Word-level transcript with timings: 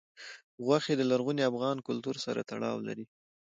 غوښې 0.65 0.93
د 0.97 1.01
لرغوني 1.11 1.43
افغان 1.51 1.77
کلتور 1.87 2.15
سره 2.25 2.45
تړاو 2.49 2.77
لري. 2.87 3.05